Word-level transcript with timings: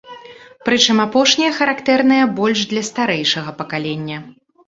Прычым 0.67 1.01
апошнія 1.03 1.51
характэрныя 1.59 2.23
больш 2.39 2.59
для 2.73 2.83
старэйшага 2.89 3.55
пакалення. 3.63 4.17